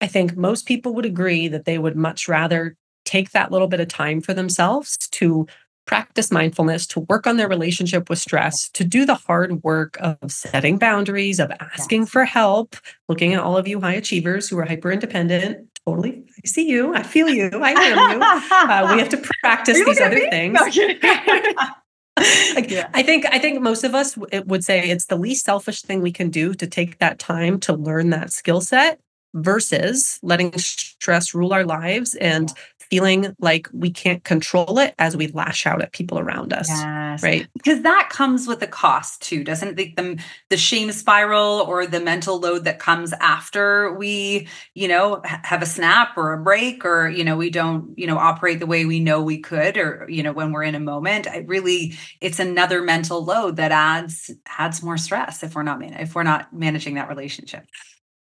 [0.00, 3.80] I think most people would agree that they would much rather take that little bit
[3.80, 5.46] of time for themselves to
[5.86, 10.30] practice mindfulness, to work on their relationship with stress, to do the hard work of
[10.30, 12.10] setting boundaries, of asking yes.
[12.10, 12.76] for help,
[13.08, 15.68] looking at all of you high achievers who are hyper independent.
[15.86, 16.24] Totally.
[16.44, 16.94] I see you.
[16.94, 17.50] I feel you.
[17.54, 18.20] I hear you.
[18.66, 20.28] Uh, we have to practice these other me?
[20.28, 20.58] things.
[22.54, 22.88] like, yeah.
[22.94, 26.10] I think I think most of us would say it's the least selfish thing we
[26.10, 28.98] can do to take that time to learn that skill set
[29.34, 32.52] versus letting stress rule our lives and
[32.90, 36.68] feeling like we can't control it as we lash out at people around us.
[36.68, 37.22] Yes.
[37.22, 37.46] Right.
[37.54, 39.96] Because that comes with a cost too, doesn't it?
[39.96, 40.18] The,
[40.50, 45.66] the shame spiral or the mental load that comes after we, you know, have a
[45.66, 49.00] snap or a break or, you know, we don't, you know, operate the way we
[49.00, 51.26] know we could or, you know, when we're in a moment.
[51.26, 56.14] I really, it's another mental load that adds adds more stress if we're not if
[56.14, 57.64] we're not managing that relationship.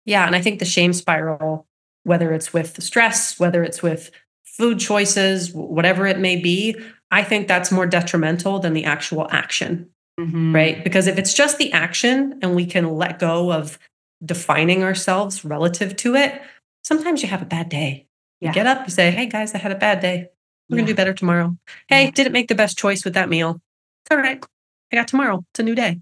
[0.05, 0.27] Yeah.
[0.27, 1.67] And I think the shame spiral,
[2.05, 4.11] whether it's with stress, whether it's with
[4.53, 6.77] food choices, whatever it may be,
[7.11, 9.91] I think that's more detrimental than the actual action.
[10.21, 10.55] Mm-hmm.
[10.55, 10.85] Right.
[10.85, 13.79] Because if it's just the action and we can let go of
[14.25, 16.41] defining ourselves relative to it,
[16.85, 18.07] sometimes you have a bad day.
[18.41, 18.49] Yeah.
[18.49, 20.29] You get up, you say, Hey guys, I had a bad day.
[20.69, 20.83] We're yeah.
[20.83, 21.57] gonna do better tomorrow.
[21.89, 22.11] Hey, yeah.
[22.11, 23.61] didn't make the best choice with that meal.
[24.05, 24.45] It's all right.
[24.93, 25.45] I got tomorrow.
[25.51, 26.01] It's a new day.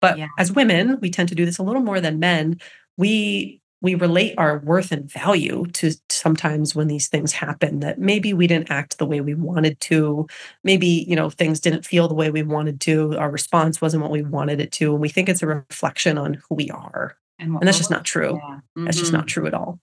[0.00, 2.58] But as women, we tend to do this a little more than men.
[2.96, 8.32] We we relate our worth and value to sometimes when these things happen that maybe
[8.32, 10.26] we didn't act the way we wanted to.
[10.64, 13.16] Maybe you know things didn't feel the way we wanted to.
[13.18, 14.92] Our response wasn't what we wanted it to.
[14.92, 17.16] And we think it's a reflection on who we are.
[17.38, 18.38] And, and that's just not true.
[18.42, 18.56] Yeah.
[18.56, 18.84] mm-hmm.
[18.84, 19.80] that's just not true at all.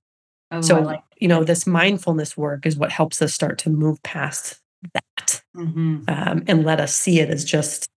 [0.51, 4.01] Oh, so like you know this mindfulness work is what helps us start to move
[4.03, 4.61] past
[4.93, 6.03] that mm-hmm.
[6.07, 7.89] um, and let us see it as just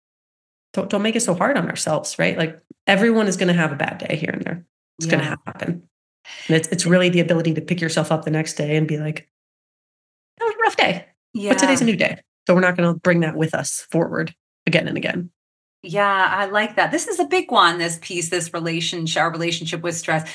[0.74, 2.38] don't, don't make it so hard on ourselves right?
[2.38, 4.66] Like everyone is going to have a bad day here and there
[5.00, 5.12] it's yeah.
[5.12, 5.90] going to happen.
[6.48, 8.98] And it's, it's really the ability to pick yourself up the next day and be
[8.98, 9.30] like,
[10.38, 11.06] that was a rough day.
[11.34, 11.54] Yeah.
[11.54, 12.20] But today's a new day.
[12.48, 14.36] So we're not going to bring that with us forward
[14.68, 15.32] again and again.
[15.82, 16.92] Yeah, I like that.
[16.92, 20.30] This is a big one, this piece, this relationship, our relationship with stress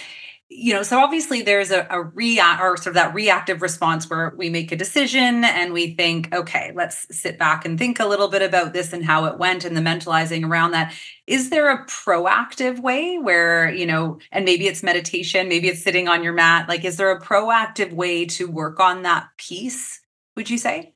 [0.57, 4.33] you know, so obviously there's a, a react or sort of that reactive response where
[4.37, 8.29] we make a decision and we think, okay, let's sit back and think a little
[8.29, 10.95] bit about this and how it went and the mentalizing around that.
[11.27, 16.07] Is there a proactive way where, you know, and maybe it's meditation, maybe it's sitting
[16.07, 16.69] on your mat?
[16.69, 20.03] Like, is there a proactive way to work on that piece,
[20.37, 20.95] would you say?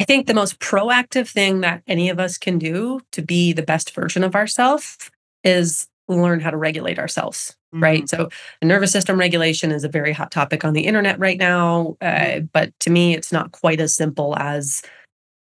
[0.00, 3.62] I think the most proactive thing that any of us can do to be the
[3.62, 4.98] best version of ourselves
[5.44, 5.86] is
[6.16, 7.82] learn how to regulate ourselves mm-hmm.
[7.82, 8.28] right so
[8.62, 12.46] nervous system regulation is a very hot topic on the internet right now uh, mm-hmm.
[12.52, 14.82] but to me it's not quite as simple as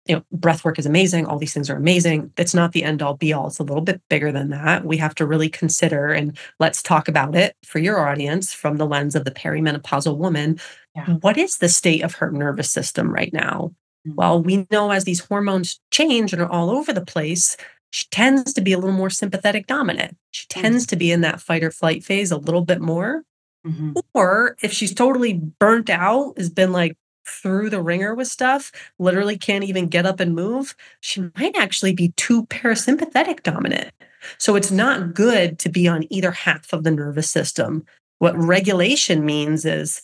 [0.06, 3.02] you know breath work is amazing all these things are amazing it's not the end
[3.02, 6.12] all be all it's a little bit bigger than that we have to really consider
[6.12, 10.60] and let's talk about it for your audience from the lens of the perimenopausal woman
[10.96, 11.06] yeah.
[11.22, 13.72] what is the state of her nervous system right now
[14.06, 14.16] mm-hmm.
[14.16, 17.56] well we know as these hormones change and are all over the place
[17.94, 20.18] she tends to be a little more sympathetic dominant.
[20.32, 20.62] She mm-hmm.
[20.62, 20.90] tends mm-hmm.
[20.90, 23.22] to be in that fight or flight phase a little bit more.
[23.68, 23.94] Mm-hmm.
[24.16, 29.38] Or if she's totally burnt out, has been like through the wringer with stuff, literally
[29.38, 33.92] can't even get up and move, she might actually be too parasympathetic dominant.
[34.40, 37.86] So it's not good to be on either half of the nervous system.
[38.18, 40.02] What regulation means is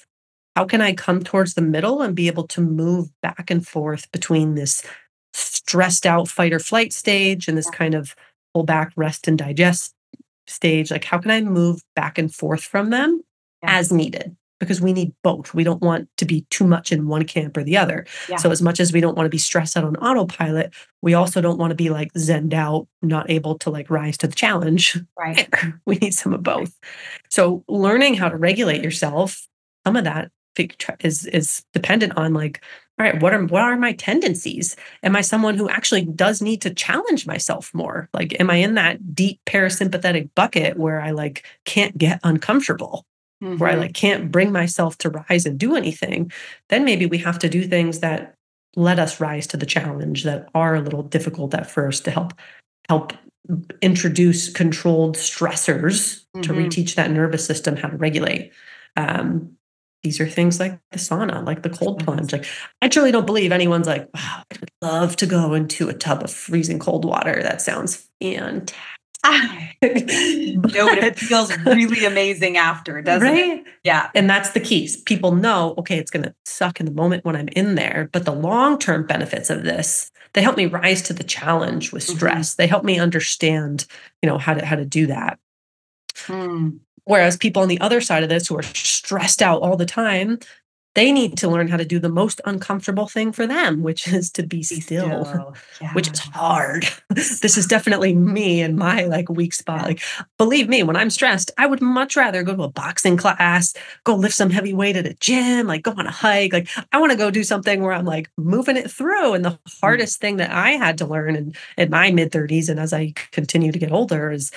[0.55, 4.11] how can I come towards the middle and be able to move back and forth
[4.11, 4.85] between this
[5.69, 8.15] stressed out fight or flight stage and this kind of
[8.53, 9.93] pull back, rest and digest
[10.47, 10.89] stage.
[10.89, 13.21] Like, how can I move back and forth from them
[13.61, 13.77] yeah.
[13.77, 14.35] as needed?
[14.59, 15.53] Because we need both.
[15.53, 18.05] We don't want to be too much in one camp or the other.
[18.27, 18.37] Yeah.
[18.37, 21.39] So, as much as we don't want to be stressed out on autopilot, we also
[21.39, 24.99] don't want to be like zenned out, not able to like rise to the challenge.
[25.17, 25.47] Right.
[25.85, 26.77] we need some of both.
[27.29, 29.47] So, learning how to regulate yourself,
[29.85, 30.31] some of that
[30.99, 32.61] is is dependent on like
[32.99, 36.61] all right what are what are my tendencies am i someone who actually does need
[36.61, 41.45] to challenge myself more like am i in that deep parasympathetic bucket where i like
[41.65, 43.05] can't get uncomfortable
[43.43, 43.57] mm-hmm.
[43.57, 43.81] where i mm-hmm.
[43.83, 46.31] like can't bring myself to rise and do anything
[46.69, 48.35] then maybe we have to do things that
[48.75, 52.33] let us rise to the challenge that are a little difficult at first to help
[52.87, 53.13] help
[53.81, 56.41] introduce controlled stressors mm-hmm.
[56.41, 58.51] to reteach that nervous system how to regulate
[58.95, 59.55] um,
[60.03, 62.31] these are things like the sauna, like the cold plunge.
[62.31, 62.45] Like,
[62.81, 66.23] I truly don't believe anyone's like, wow, I would love to go into a tub
[66.23, 67.41] of freezing cold water.
[67.41, 68.75] That sounds fantastic.
[69.81, 73.59] no, but it feels really amazing after, doesn't right?
[73.59, 73.65] it?
[73.83, 74.09] Yeah.
[74.15, 74.97] And that's the keys.
[74.97, 78.25] People know, okay, it's going to suck in the moment when I'm in there, but
[78.25, 82.15] the long term benefits of this, they help me rise to the challenge with mm-hmm.
[82.15, 82.51] stress.
[82.51, 82.61] Mm-hmm.
[82.61, 83.85] They help me understand,
[84.21, 85.39] you know, how to how to do that.
[86.25, 86.69] Hmm.
[87.09, 90.37] Whereas people on the other side of this who are stressed out all the time,
[90.93, 94.29] they need to learn how to do the most uncomfortable thing for them, which is
[94.33, 95.55] to be still, still.
[95.81, 95.91] Yeah.
[95.93, 96.87] which is hard.
[97.09, 99.85] this is definitely me and my like weak spot.
[99.85, 100.01] Like,
[100.37, 104.13] believe me, when I'm stressed, I would much rather go to a boxing class, go
[104.13, 106.53] lift some heavy weight at a gym, like go on a hike.
[106.53, 109.33] Like, I want to go do something where I'm like moving it through.
[109.33, 109.79] And the mm.
[109.81, 113.15] hardest thing that I had to learn in, in my mid 30s and as I
[113.31, 114.51] continue to get older is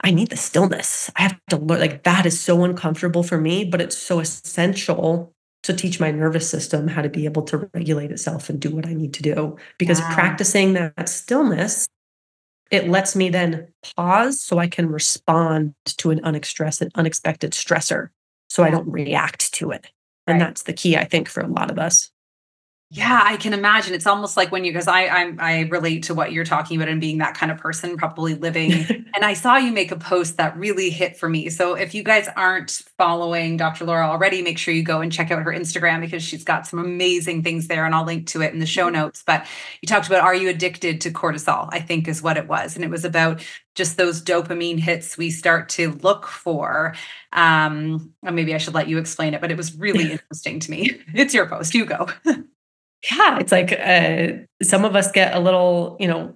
[0.00, 1.10] I need the stillness.
[1.16, 5.32] I have to learn, like, that is so uncomfortable for me, but it's so essential
[5.64, 8.86] to teach my nervous system how to be able to regulate itself and do what
[8.86, 9.56] I need to do.
[9.76, 10.14] Because wow.
[10.14, 11.88] practicing that stillness,
[12.70, 18.08] it lets me then pause so I can respond to an unexpressed, unexpected stressor
[18.48, 19.90] so I don't react to it.
[20.26, 20.46] And right.
[20.46, 22.10] that's the key, I think, for a lot of us.
[22.90, 23.92] Yeah, I can imagine.
[23.92, 26.88] It's almost like when you because I I'm, I relate to what you're talking about
[26.88, 28.72] and being that kind of person, probably living.
[29.14, 31.50] and I saw you make a post that really hit for me.
[31.50, 33.84] So if you guys aren't following Dr.
[33.84, 36.78] Laura already, make sure you go and check out her Instagram because she's got some
[36.78, 38.94] amazing things there, and I'll link to it in the show mm-hmm.
[38.94, 39.22] notes.
[39.26, 39.46] But
[39.82, 41.68] you talked about are you addicted to cortisol?
[41.70, 45.30] I think is what it was, and it was about just those dopamine hits we
[45.30, 46.94] start to look for.
[47.34, 51.02] Um, maybe I should let you explain it, but it was really interesting to me.
[51.12, 51.74] It's your post.
[51.74, 52.08] You go.
[53.10, 54.28] Yeah, it's like uh,
[54.62, 56.34] some of us get a little, you know,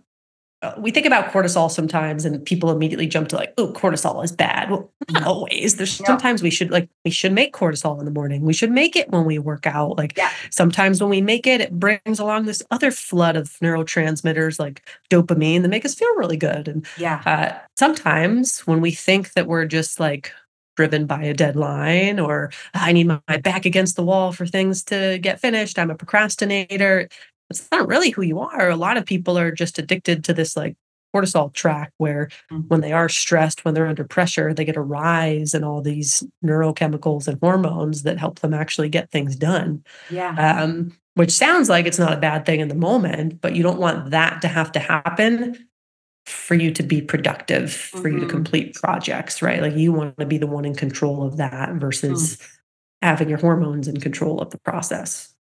[0.63, 4.31] uh, we think about cortisol sometimes and people immediately jump to like, oh, cortisol is
[4.31, 4.71] bad.
[4.71, 5.75] Well, not always.
[5.75, 6.07] There's yeah.
[6.07, 8.43] sometimes we should like, we should make cortisol in the morning.
[8.43, 9.99] We should make it when we work out.
[9.99, 10.31] Like yeah.
[10.51, 15.63] sometimes when we make it, it brings along this other flood of neurotransmitters like dopamine
[15.63, 16.69] that make us feel really good.
[16.69, 20.33] And yeah, uh, sometimes when we think that we're just like
[20.83, 25.21] driven by a deadline or I need my back against the wall for things to
[25.23, 25.79] get finished.
[25.79, 27.09] I'm a procrastinator.
[27.51, 28.69] It's not really who you are.
[28.69, 30.75] A lot of people are just addicted to this like
[31.15, 32.63] cortisol track where mm-hmm.
[32.63, 36.25] when they are stressed, when they're under pressure, they get a rise in all these
[36.45, 39.85] neurochemicals and hormones that help them actually get things done.
[40.11, 40.35] Yeah.
[40.35, 43.79] Um, which sounds like it's not a bad thing in the moment, but you don't
[43.79, 45.69] want that to have to happen
[46.27, 48.07] for you to be productive, for mm-hmm.
[48.07, 48.31] you to mm-hmm.
[48.31, 49.61] complete projects, right?
[49.61, 52.49] Like you want to be the one in control of that versus mm.
[53.03, 55.35] having your hormones in control of the process.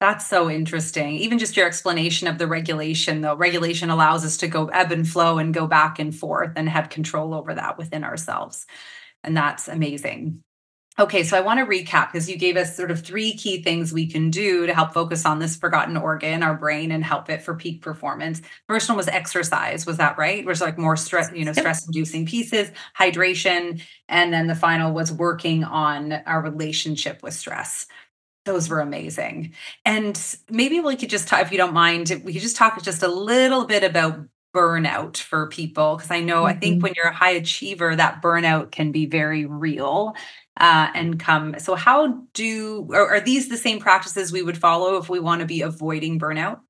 [0.00, 1.16] That's so interesting.
[1.16, 5.08] Even just your explanation of the regulation, though, regulation allows us to go ebb and
[5.08, 8.66] flow and go back and forth and have control over that within ourselves.
[9.24, 10.42] And that's amazing.
[10.98, 13.92] Okay, so I want to recap because you gave us sort of three key things
[13.92, 17.42] we can do to help focus on this forgotten organ, our brain, and help it
[17.42, 18.40] for peak performance.
[18.66, 19.84] First one was exercise.
[19.84, 20.42] Was that right?
[20.46, 25.64] Was like more stress, you know, stress-inducing pieces, hydration, and then the final was working
[25.64, 27.86] on our relationship with stress.
[28.46, 29.52] Those were amazing.
[29.84, 30.18] And
[30.50, 33.08] maybe we could just talk, if you don't mind, we could just talk just a
[33.08, 34.20] little bit about
[34.56, 36.46] burnout for people because I know mm-hmm.
[36.46, 36.82] I think mm-hmm.
[36.82, 40.14] when you're a high achiever, that burnout can be very real
[40.58, 41.56] uh, and come.
[41.58, 45.40] So, how do are, are these the same practices we would follow if we want
[45.40, 46.60] to be avoiding burnout?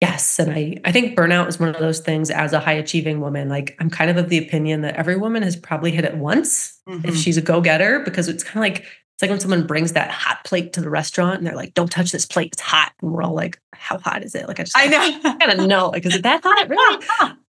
[0.00, 0.38] Yes.
[0.38, 3.48] And I, I think burnout is one of those things as a high achieving woman.
[3.48, 6.78] Like, I'm kind of of the opinion that every woman has probably hit it once
[6.86, 7.08] mm-hmm.
[7.08, 9.94] if she's a go getter, because it's kind of like, it's like when someone brings
[9.94, 12.92] that hot plate to the restaurant and they're like, don't touch this plate, it's hot.
[13.00, 14.48] And we're all like, how hot is it?
[14.48, 15.00] Like, I just, I know.
[15.24, 15.88] I gotta know.
[15.88, 16.68] Like, is it that hot?
[16.68, 17.36] Really?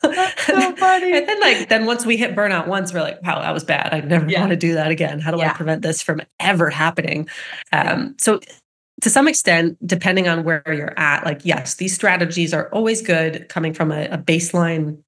[0.00, 1.12] so funny.
[1.16, 3.92] and then like then once we hit burnout once, we're like, wow, that was bad.
[3.92, 4.40] I never yeah.
[4.40, 5.20] want to do that again.
[5.20, 5.50] How do yeah.
[5.50, 7.28] I prevent this from ever happening?
[7.72, 8.40] Um, so
[9.02, 13.48] to some extent, depending on where you're at, like yes, these strategies are always good
[13.48, 15.02] coming from a, a baseline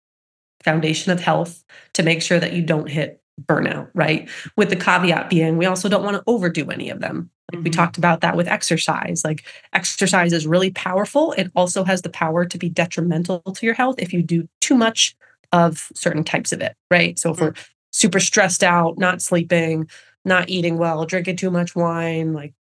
[0.63, 4.29] foundation of health to make sure that you don't hit burnout, right?
[4.57, 7.31] With the caveat being, we also don't want to overdo any of them.
[7.53, 7.65] Mm-hmm.
[7.65, 9.23] We talked about that with exercise.
[9.25, 11.33] Like exercise is really powerful.
[11.33, 14.77] It also has the power to be detrimental to your health if you do too
[14.77, 15.17] much
[15.53, 17.19] of certain types of it, right?
[17.19, 17.47] So if mm-hmm.
[17.47, 17.55] we're
[17.93, 19.89] super stressed out, not sleeping,
[20.25, 22.55] not eating well, drinking too much wine, like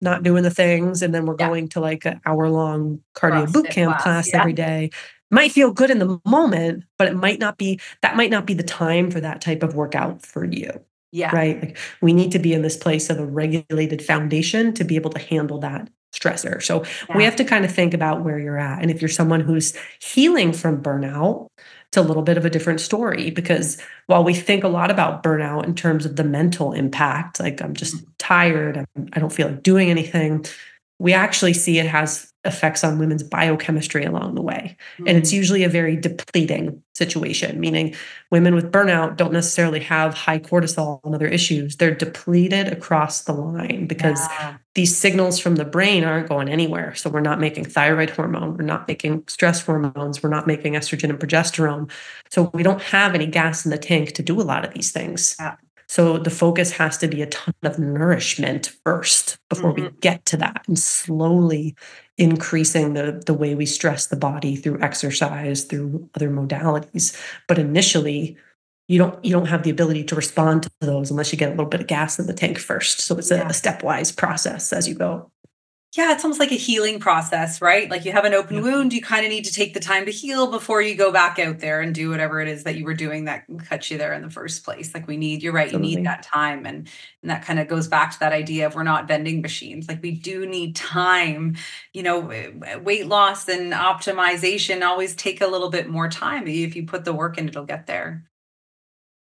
[0.00, 1.48] not doing the things, and then we're yeah.
[1.48, 4.40] going to like an hour long cardio boot camp class, class yeah.
[4.40, 4.90] every day.
[5.30, 8.54] Might feel good in the moment, but it might not be that might not be
[8.54, 10.84] the time for that type of workout for you.
[11.12, 11.34] Yeah.
[11.34, 11.62] Right.
[11.62, 15.10] Like we need to be in this place of a regulated foundation to be able
[15.10, 16.62] to handle that stressor.
[16.62, 17.16] So yeah.
[17.16, 18.80] we have to kind of think about where you're at.
[18.80, 21.48] And if you're someone who's healing from burnout,
[21.88, 25.22] it's a little bit of a different story because while we think a lot about
[25.22, 28.10] burnout in terms of the mental impact, like I'm just mm-hmm.
[28.18, 30.46] tired, I'm, I don't feel like doing anything,
[30.98, 34.76] we actually see it has effects on women's biochemistry along the way.
[34.94, 35.08] Mm-hmm.
[35.08, 35.36] And it's mm.
[35.36, 37.94] usually a very depleting situation, meaning
[38.30, 41.76] women with burnout don't necessarily have high cortisol and other issues.
[41.76, 44.56] They're depleted across the line because yeah.
[44.74, 46.94] these signals from the brain aren't going anywhere.
[46.96, 51.10] So we're not making thyroid hormone, we're not making stress hormones, we're not making estrogen
[51.10, 51.90] and progesterone.
[52.30, 54.90] So we don't have any gas in the tank to do a lot of these
[54.90, 55.36] things.
[55.38, 55.56] Yeah.
[55.92, 59.84] So the focus has to be a ton of nourishment first before mm-hmm.
[59.84, 61.76] we get to that and slowly
[62.18, 67.18] increasing the, the way we stress the body through exercise, through other modalities.
[67.48, 68.36] But initially,
[68.88, 71.52] you don't you don't have the ability to respond to those unless you get a
[71.52, 73.00] little bit of gas in the tank first.
[73.00, 73.42] So it's yeah.
[73.42, 75.30] a, a stepwise process as you go
[75.94, 77.90] yeah, it's almost like a healing process, right?
[77.90, 78.62] Like you have an open yeah.
[78.62, 81.38] wound, you kind of need to take the time to heal before you go back
[81.38, 84.14] out there and do whatever it is that you were doing that cut you there
[84.14, 84.94] in the first place.
[84.94, 86.64] Like we need, you're right, you need that time.
[86.64, 86.88] And,
[87.20, 89.86] and that kind of goes back to that idea of we're not vending machines.
[89.86, 91.56] Like we do need time.
[91.92, 92.20] You know,
[92.82, 96.48] weight loss and optimization always take a little bit more time.
[96.48, 98.24] If you put the work in, it'll get there.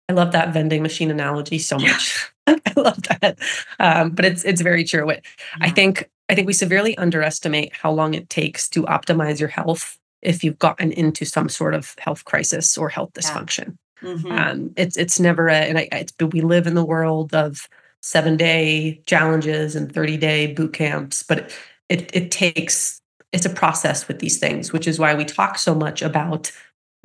[0.08, 2.32] I love that vending machine analogy so much.
[2.46, 3.38] I love that.
[3.80, 5.08] Um, but it's it's very true.
[5.10, 5.24] It,
[5.58, 5.66] yeah.
[5.66, 9.98] I think I think we severely underestimate how long it takes to optimize your health
[10.22, 13.76] if you've gotten into some sort of health crisis or health dysfunction.
[14.00, 14.10] Yeah.
[14.10, 14.32] Mm-hmm.
[14.32, 17.68] Um, it's it's never a, and I, it's, we live in the world of
[18.00, 21.52] seven day challenges and 30 day boot camps, but it,
[21.88, 23.00] it, it takes,
[23.32, 26.50] it's a process with these things, which is why we talk so much about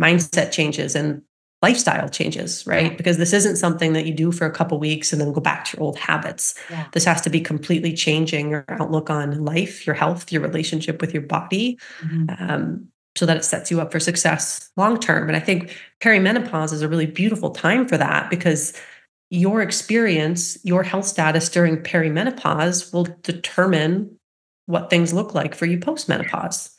[0.01, 1.21] mindset changes and
[1.65, 2.95] lifestyle changes, right?
[2.95, 5.65] Because this isn't something that you do for a couple weeks and then go back
[5.65, 6.53] to your old habits.
[6.69, 6.85] Yeah.
[6.91, 11.11] This has to be completely changing your outlook on life, your health, your relationship with
[11.11, 12.25] your body, mm-hmm.
[12.37, 15.27] um, so that it sets you up for success long term.
[15.27, 18.79] And I think perimenopause is a really beautiful time for that because
[19.31, 24.19] your experience, your health status during perimenopause will determine
[24.67, 26.74] what things look like for you post menopause.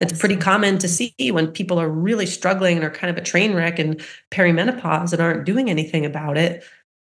[0.00, 3.26] It's pretty common to see when people are really struggling and are kind of a
[3.26, 6.64] train wreck and perimenopause and aren't doing anything about it.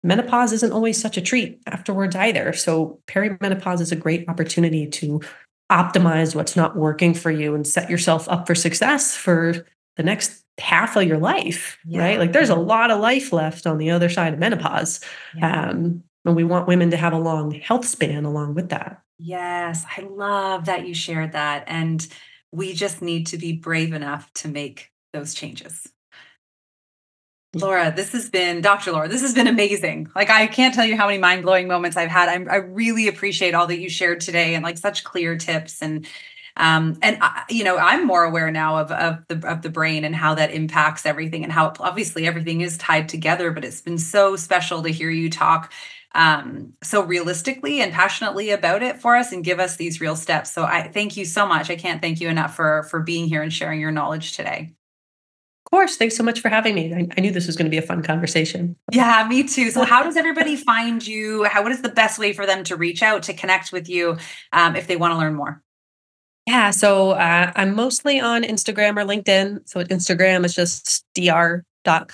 [0.03, 2.53] Menopause isn't always such a treat afterwards either.
[2.53, 5.19] So, perimenopause is a great opportunity to
[5.71, 9.65] optimize what's not working for you and set yourself up for success for
[9.97, 12.01] the next half of your life, yeah.
[12.01, 12.19] right?
[12.19, 15.01] Like, there's a lot of life left on the other side of menopause.
[15.35, 15.69] Yeah.
[15.69, 19.01] Um, and we want women to have a long health span along with that.
[19.17, 21.63] Yes, I love that you shared that.
[21.67, 22.05] And
[22.55, 25.87] we just need to be brave enough to make those changes.
[27.55, 28.91] Laura, this has been Dr.
[28.91, 29.07] Laura.
[29.07, 30.09] This has been amazing.
[30.13, 32.27] Like I can't tell you how many mind blowing moments I've had.
[32.27, 36.05] I'm, i really appreciate all that you shared today and like such clear tips and
[36.57, 40.03] um and I, you know I'm more aware now of of the of the brain
[40.03, 43.51] and how that impacts everything and how obviously everything is tied together.
[43.51, 45.71] But it's been so special to hear you talk
[46.15, 50.51] um, so realistically and passionately about it for us and give us these real steps.
[50.51, 51.69] So I thank you so much.
[51.69, 54.73] I can't thank you enough for for being here and sharing your knowledge today.
[55.65, 55.97] Of course.
[55.97, 56.93] Thanks so much for having me.
[56.93, 58.75] I, I knew this was going to be a fun conversation.
[58.91, 59.71] Yeah, me too.
[59.71, 61.43] So, how does everybody find you?
[61.43, 64.17] How what is the best way for them to reach out to connect with you
[64.53, 65.61] um, if they want to learn more?
[66.47, 69.67] Yeah, so uh, I'm mostly on Instagram or LinkedIn.
[69.67, 71.65] So Instagram is just dr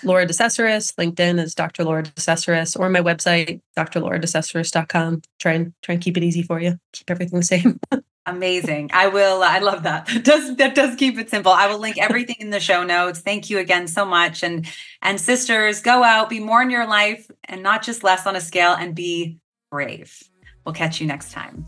[0.03, 0.95] Laura DeCesaris.
[0.95, 1.83] LinkedIn is Dr.
[1.83, 5.21] Laura DeCesaris, or my website, drlauradecesaris.com.
[5.39, 6.77] Try and try and keep it easy for you.
[6.93, 7.79] Keep everything the same.
[8.27, 8.91] Amazing.
[8.93, 9.41] I will.
[9.41, 10.05] I love that.
[10.05, 11.51] That does that does keep it simple.
[11.51, 13.19] I will link everything in the show notes.
[13.19, 14.43] Thank you again so much.
[14.43, 14.67] And
[15.01, 18.41] and sisters, go out, be more in your life, and not just less on a
[18.41, 19.39] scale, and be
[19.71, 20.21] brave.
[20.65, 21.67] We'll catch you next time.